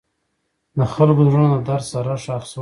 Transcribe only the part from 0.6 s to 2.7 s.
د خلکو زړونه د درد سره ښخ شول.